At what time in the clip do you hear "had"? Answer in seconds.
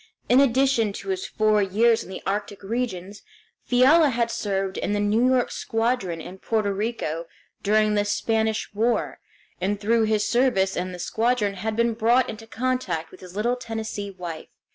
4.09-4.31, 11.53-11.75